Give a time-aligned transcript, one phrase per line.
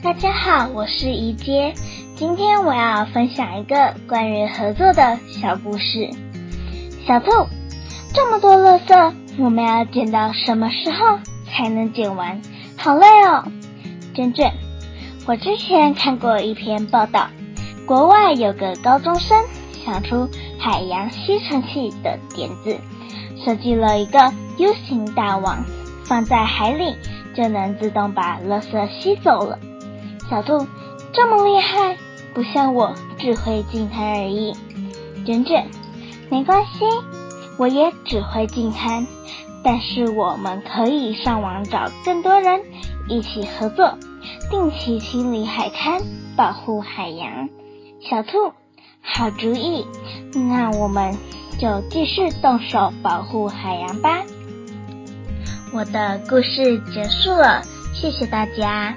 [0.00, 1.74] 大家好，我是怡杰，
[2.14, 6.08] 今天我要分享一个关于合作的小故事。
[7.04, 7.48] 小兔，
[8.14, 11.18] 这么多垃圾，我们要捡到什么时候
[11.50, 12.40] 才能捡完？
[12.76, 13.42] 好累哦。
[14.14, 14.52] 卷卷，
[15.26, 17.26] 我之前看过一篇报道，
[17.84, 19.36] 国外有个高中生
[19.84, 20.28] 想出
[20.60, 22.78] 海洋吸尘器的点子，
[23.44, 25.64] 设计了一个 U 型大网，
[26.04, 26.94] 放在海里
[27.34, 29.58] 就能自动把垃圾吸走了。
[30.30, 30.66] 小兔
[31.12, 31.96] 这么厉害，
[32.34, 34.52] 不像我只会净滩而已。
[35.24, 35.66] 卷卷，
[36.30, 36.84] 没关系，
[37.56, 39.06] 我也只会净滩，
[39.64, 42.62] 但是我们可以上网找更多人
[43.08, 43.98] 一起合作，
[44.50, 46.02] 定期清理海滩，
[46.36, 47.48] 保护海洋。
[48.08, 48.52] 小兔，
[49.02, 49.86] 好主意，
[50.34, 51.16] 那我们
[51.58, 54.22] 就继续动手保护海洋吧。
[55.72, 58.94] 我的故事结束了，谢谢大家。